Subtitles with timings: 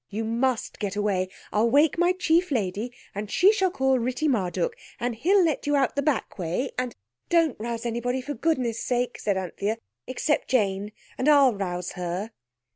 [0.09, 1.29] You must get away.
[1.53, 5.75] I'll wake my chief lady and she shall call Ritti Marduk, and he'll let you
[5.75, 6.95] out the back way, and—"
[7.29, 9.77] "Don't rouse anybody for goodness' sake," said Anthea,
[10.07, 12.31] "except Jane, and I'll rouse her."